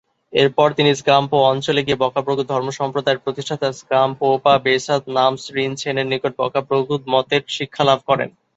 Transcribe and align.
এরপর 0.33 0.67
তিনি 0.77 0.91
স্গাম-পো 1.01 1.37
অঞ্চলে 1.51 1.81
গিয়ে 1.85 2.01
ব্কা'-ব্র্গ্যুদ 2.03 2.47
ধর্মসম্প্রদায়ের 2.49 3.23
প্রতিষ্ঠাতা 3.23 3.67
স্গাম-পো-পা-ব্সোদ-নাম্স-রিন-ছেনের 3.79 6.07
নিকট 6.11 6.33
ব্কা'-ব্র্গ্যুদ 6.39 7.03
মতের 7.13 7.43
শিক্ষা 7.57 7.83
লাভ 7.89 7.99
করেন। 8.09 8.29